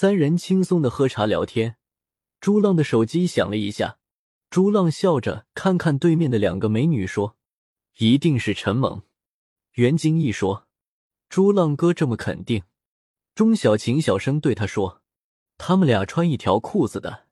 [0.00, 1.76] 三人轻松的喝茶聊天。
[2.40, 3.98] 朱浪的手机响了一下，
[4.48, 7.36] 朱浪笑着看看对面的两个美女，说
[7.98, 9.02] ：“一定是陈猛。”
[9.74, 10.68] 袁金义说
[11.28, 12.62] ：“朱浪哥这么肯定。”
[13.34, 15.02] 钟小琴小声对他说
[15.58, 17.26] ：“他们俩穿一条裤子的。”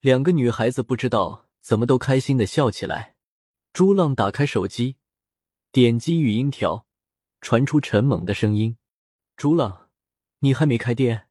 [0.00, 3.16] 两个女孩子不知道怎么都开心的笑起来。
[3.74, 4.96] 朱浪打开手机，
[5.70, 6.86] 点击语音条，
[7.42, 8.78] 传出陈猛的声音
[9.36, 9.90] ：“朱浪，
[10.38, 11.25] 你还没开店？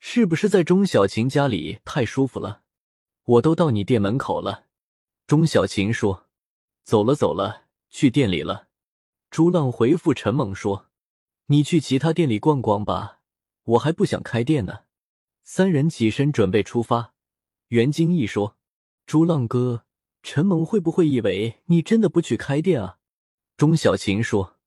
[0.00, 2.62] 是不是在钟小琴家里太舒服了？
[3.24, 4.66] 我都到你店门口了。”
[5.28, 6.26] 钟小琴说
[6.82, 8.68] ：“走了走了，去店里了。”
[9.30, 10.88] 朱浪回复陈猛说
[11.46, 13.20] ：“你去其他店里逛逛吧，
[13.62, 14.80] 我还不想开店呢。”
[15.44, 17.14] 三人起身准备出发。
[17.68, 18.56] 袁金义说
[19.06, 19.84] ：“朱浪哥。”
[20.22, 22.98] 陈猛会不会以为你真的不去开店啊？
[23.56, 24.58] 钟小琴说：“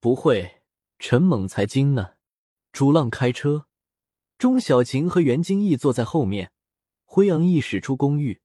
[0.00, 0.62] 不会。”
[0.98, 2.14] 陈猛才精呢。
[2.72, 3.66] 朱浪开车，
[4.38, 6.50] 钟小琴和袁金义坐在后面。
[7.06, 8.40] 辉昂一驶出公寓，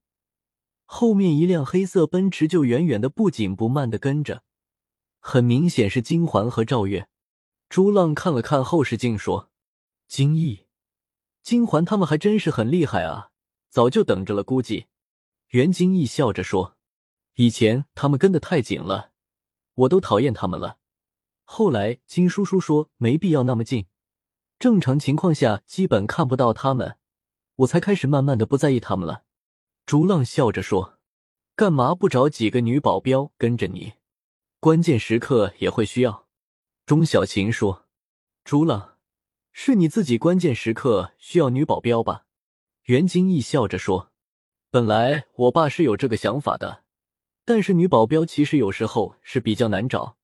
[0.86, 4.44] 后面一辆黑色奔驰就远远的不紧不慢的跟着，
[5.20, 7.08] 很明显是金环和赵月。
[7.68, 9.50] 朱浪看了看后视镜，说
[10.08, 10.68] ：“金义、
[11.42, 13.32] 金环他们还真是很厉害啊，
[13.70, 14.86] 早就等着了，估计。”
[15.50, 16.78] 袁金义笑着说
[17.38, 19.14] ：“以前他们跟得太紧了，
[19.74, 20.78] 我都讨厌他们了。
[21.44, 23.88] 后来金叔叔说没必要那么近，
[24.60, 26.98] 正常情况下基本看不到他们，
[27.56, 29.24] 我才开始慢慢的不在意他们了。”
[29.88, 31.00] 竹浪笑着说
[31.56, 33.94] ：“干嘛不找几个女保镖跟着你？
[34.60, 36.28] 关键时刻也会需要。”
[36.86, 37.86] 钟小琴说
[38.44, 38.98] ：“竹浪，
[39.52, 42.26] 是你自己关键时刻需要女保镖吧？”
[42.84, 44.12] 袁金义笑着说。
[44.72, 46.84] 本来我爸是有这个想法的，
[47.44, 50.18] 但是女保镖其实有时候是比较难找。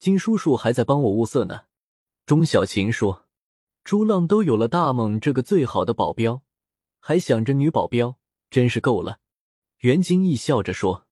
[0.00, 1.66] 金叔叔还在帮我物色呢。
[2.26, 3.23] 钟小琴说
[3.84, 6.42] ：“朱浪都有了大猛这个最好的保镖，
[7.00, 8.18] 还想着女保镖，
[8.50, 9.20] 真是够了。”
[9.80, 11.06] 袁金义笑着说：“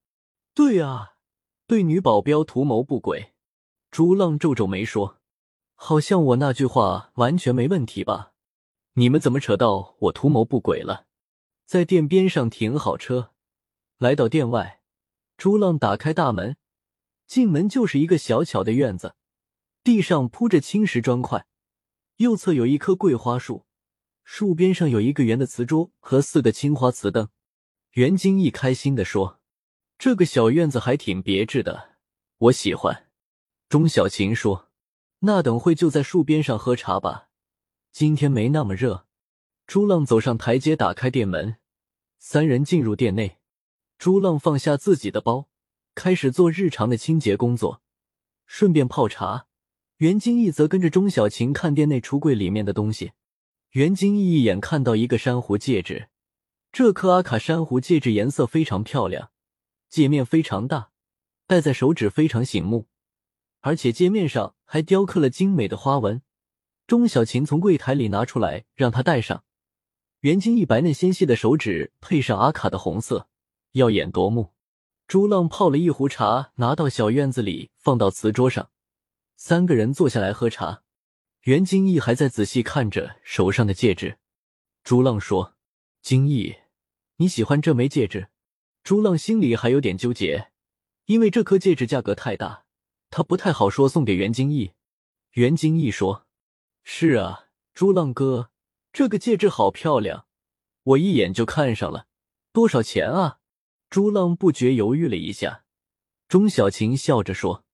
[0.55, 1.17] 对啊，
[1.67, 3.35] 对女保镖图谋不轨。”
[3.93, 5.19] 朱浪皱皱眉说
[5.77, 8.33] ：“好像我那句话完全没问题吧？
[8.95, 11.07] 你们怎么扯到我图谋不轨了？”
[11.67, 13.33] 在店边上停好车，
[13.99, 14.81] 来到店外，
[15.37, 16.57] 朱浪打开大门，
[17.27, 19.15] 进门就是一个小巧的院子，
[19.85, 21.47] 地上铺着青石砖块，
[22.23, 23.67] 右侧有一棵桂花树，
[24.23, 27.29] 树边上有一个圆的瓷桌和四个青花瓷灯。
[27.95, 29.41] 袁金义开心的说
[29.99, 31.97] ：“这个小院子还挺别致的，
[32.39, 33.11] 我喜欢。”
[33.69, 34.71] 钟小琴说
[35.21, 37.29] ：“那等会就在树边上喝茶吧，
[37.91, 39.07] 今天没那么热。”
[39.67, 41.57] 朱浪走上台阶，打开店门。
[42.19, 43.39] 三人进入店内，
[43.99, 45.49] 朱浪放下自己的包，
[45.97, 47.83] 开始做日常的清洁工作，
[48.47, 49.49] 顺便泡茶。
[50.03, 53.13] 袁金义则跟着钟小琴看店内橱柜里面的东西。
[53.71, 56.09] 袁金义一眼看到一个珊瑚戒指，
[56.73, 59.31] 这颗阿卡珊瑚戒指颜色非常漂亮，
[59.89, 60.91] 戒面非常大，
[61.47, 62.89] 戴在手指非常醒目，
[63.61, 66.21] 而且戒面上还雕刻了精美的花纹。
[66.89, 69.45] 钟小琴从柜台里拿出来，让他戴上。
[70.23, 73.29] 袁金义白嫩纤细的手指配上阿卡的红色，
[73.75, 74.51] 耀眼夺目。
[75.07, 78.71] 朱浪泡了一壶茶，拿到小院子里，放到瓷桌上。
[79.45, 80.85] 三个人坐下来喝茶。
[81.41, 84.19] 袁金义还在仔细看着手上的戒指。
[84.85, 85.57] 朱浪说
[86.01, 86.59] ：“金义，
[87.17, 88.29] 你喜欢这枚戒指？”
[88.85, 90.53] 朱浪心里还有点纠结，
[91.07, 92.67] 因为这颗戒指价格太大，
[93.11, 94.75] 他不太好说送给袁金义。
[95.33, 96.25] 袁金义说
[96.85, 98.53] ：“是啊，朱浪哥。”
[98.95, 100.27] 这个戒指好漂亮，
[100.85, 102.07] 我一眼就看上了。
[102.53, 103.41] 多少钱啊？
[103.91, 105.65] 朱浪不觉犹豫了一下。
[106.29, 107.65] 钟小琴笑着说：“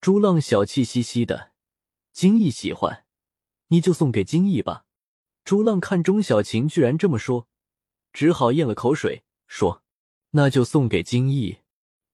[0.00, 1.52] 朱浪小气兮兮的，
[2.12, 3.04] 金逸喜欢，
[3.68, 4.84] 你就送给金逸吧。”
[5.44, 7.48] 朱浪看钟小琴居然这么说，
[8.12, 9.82] 只好咽了口水说
[10.32, 11.58] ：“那就送给金逸。”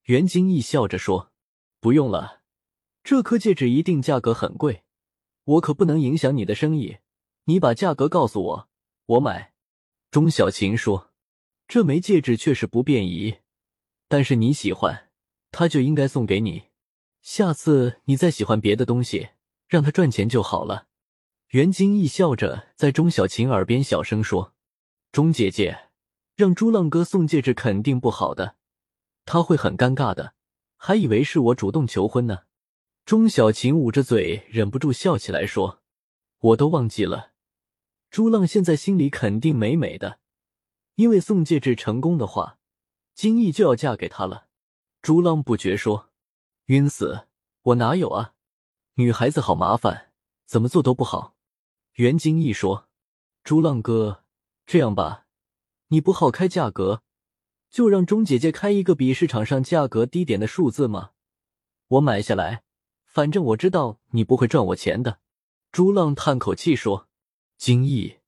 [0.05, 1.33] 袁金毅笑着说
[1.81, 2.43] ：“不用了，
[3.03, 4.84] 这颗戒指一定价格很贵，
[5.45, 6.99] 我可不能影响你的生意。”
[7.47, 8.69] 你把价格告诉我，
[9.05, 9.53] 我买。
[10.11, 11.13] 钟小琴说
[11.69, 13.41] ：“这枚戒指确实不便宜，
[14.09, 15.10] 但是你喜欢，
[15.51, 16.71] 它就应该送给你。
[17.24, 19.30] 下次你再喜欢别的东西，
[19.66, 20.88] 让他赚钱就好了。”
[21.48, 24.53] 袁金义笑着在钟小琴耳边小声说
[25.10, 25.88] ：“钟姐姐，
[26.36, 28.56] 让朱浪哥送戒指肯定不好的，
[29.24, 30.34] 他会很尴尬的，
[30.76, 32.41] 还以为是我主动求婚呢。”
[33.06, 35.82] 钟小琴捂着嘴，忍不住笑起来说
[36.41, 37.32] ：“我都忘记了。”
[38.10, 40.18] 朱浪现在心里肯定美美的，
[40.97, 42.59] 因为送戒指成功的话，
[43.15, 44.48] 金毅就要嫁给他了。
[45.00, 46.10] 朱浪不觉说
[46.66, 47.27] ：“晕死！
[47.61, 48.33] 我哪有啊？
[48.95, 50.13] 女孩子好麻烦，
[50.47, 51.37] 怎么做都不好。”
[51.97, 52.89] 袁金毅说
[53.45, 54.25] ：“朱浪哥，
[54.65, 55.27] 这样吧，
[55.89, 57.03] 你不好开价格，
[57.69, 61.11] 就让钟姐姐开一个比市场上价格低点的数字嘛。
[61.89, 62.63] 我买下来，
[63.05, 65.21] 反正我知道你不会赚我钱的。”
[65.71, 67.09] 朱浪叹口气说
[67.59, 68.21] ：“金毅，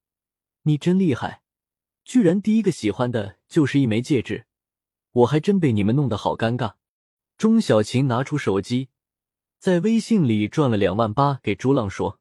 [0.63, 1.43] 你真厉害，
[2.05, 4.47] 居然第一个喜欢的就是一枚戒指，
[5.13, 6.75] 我还真被你们弄得好尴尬。”
[7.37, 8.89] 钟小琴拿出手机，
[9.59, 12.19] 在微信里转了两万八给朱浪说：“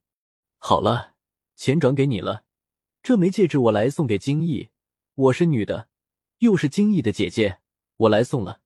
[0.59, 1.13] 好了，
[1.55, 2.43] 钱转给你了，
[3.01, 4.71] 这枚戒指我来送给金毅，
[5.15, 5.87] 我是女的，
[6.39, 7.59] 又是金毅的姐姐，
[7.95, 8.59] 我来送了。”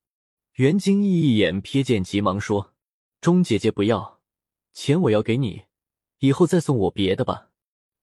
[0.58, 2.74] 袁金毅一眼瞥见，急忙说
[3.22, 4.20] ：“钟姐姐不要
[4.74, 5.66] 钱，我要给你。”
[6.18, 7.52] 以后再送我别的吧，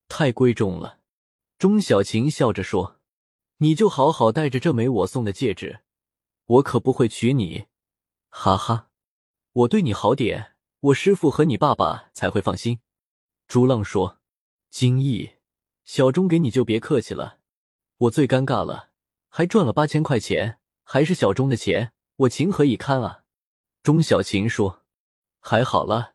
[0.07, 1.01] 太贵重了。
[1.59, 3.01] 钟小琴笑着说
[3.59, 5.81] ：“你就好好戴着这枚我送的戒指，
[6.47, 7.67] 我可不会娶你。”
[8.39, 8.91] 哈哈，
[9.53, 12.81] 我对你好点，我师傅和你爸爸才会放心。
[13.49, 14.21] 朱浪说
[14.69, 15.37] ：“金毅，
[15.87, 17.39] 小钟给你就别客气了，
[17.97, 18.91] 我最尴尬了，
[19.31, 23.25] 还赚了八千块钱，还是小钟的钱，我情何以堪啊？”
[23.83, 24.85] 钟小琴说
[25.41, 26.13] ：“还好了，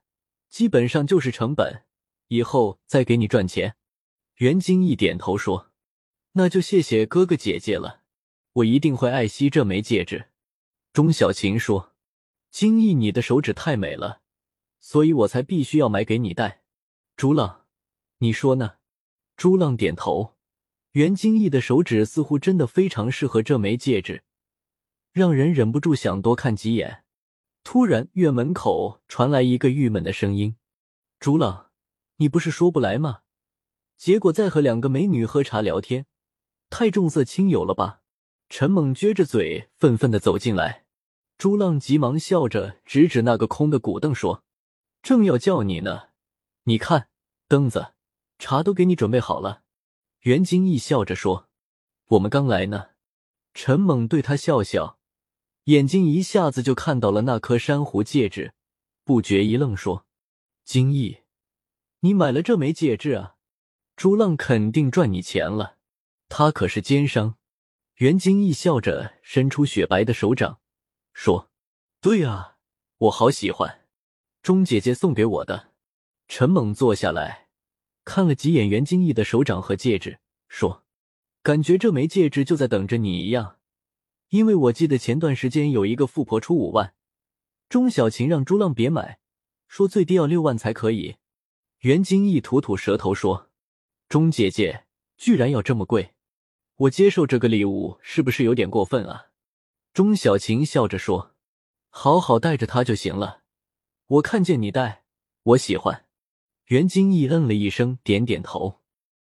[0.48, 1.86] 基本上就是成本。”
[2.30, 3.76] 以后再给你赚钱，
[4.36, 5.72] 袁金义点头说
[6.34, 8.04] ：“那就谢谢哥哥姐姐了，
[8.54, 10.30] 我一定会爱惜这枚戒指。”
[10.94, 11.91] 钟小琴说
[12.52, 14.22] ：“金义，你的手指太美了，
[14.80, 16.62] 所以我才必须要买给你戴。”
[17.16, 17.66] 朱浪，
[18.18, 18.74] 你说呢？
[19.38, 20.36] 朱浪点头。
[20.92, 24.24] 袁金义的手指似乎真的非常适合这枚戒指，
[25.14, 27.06] 让人忍不住想多看几眼。
[27.64, 30.58] 突然，院门口传来一个郁闷的声音
[31.20, 31.70] ：“朱浪。”
[32.18, 33.22] 你不是说不来吗？
[33.98, 36.06] 结果在和两个美女喝茶聊天，
[36.70, 38.02] 太重色轻友了吧？
[38.50, 40.86] 陈猛撅着嘴，愤愤的走进来。
[41.42, 44.44] 朱浪急忙笑着指指那个空的古凳，说
[45.02, 46.10] ：“正要叫你呢，
[46.66, 47.10] 你看，
[47.48, 47.96] 凳子、
[48.38, 49.64] 茶都给你准备好了。”
[50.22, 51.50] 袁金义笑着说
[52.10, 52.90] ：“我们刚来呢。”
[53.56, 55.00] 陈猛对他笑笑，
[55.64, 58.54] 眼睛一下子就看到了那颗珊瑚戒指，
[59.04, 60.06] 不觉一愣，说
[60.64, 61.22] ：“金义。”
[62.02, 63.38] 你买了这枚戒指啊？
[63.96, 65.78] 朱浪肯定赚你钱了，
[66.30, 67.40] 他可是奸商。
[67.96, 70.61] 袁金义笑着伸出雪白的手掌，
[71.14, 71.50] 说
[72.02, 72.58] ：“对啊，
[72.98, 73.86] 我好喜欢，
[74.42, 75.72] 钟姐姐送给我的。”
[76.28, 77.50] 陈猛坐下来
[78.06, 80.86] 看了几眼袁金义的手掌和戒指，说
[81.44, 83.58] ：“感觉这枚戒指就在等着你一样，
[84.30, 86.94] 因为我记得前段时间有一个富婆出五万，
[87.68, 89.20] 钟小琴让朱浪别买，
[89.68, 91.18] 说最低要六万才可以。”
[91.82, 93.50] 袁金义吐吐舌头说
[94.08, 94.86] ：“钟姐姐
[95.18, 96.14] 居然要这么贵，
[96.76, 99.28] 我接受这个礼物是不是有点过分啊？”
[99.94, 101.36] 钟小琴笑着说
[101.90, 103.42] ：“好好带着他就行了，
[104.08, 105.04] 我看见你带，
[105.44, 106.06] 我喜欢。”
[106.68, 108.81] 袁金义嗯了一声，点点头。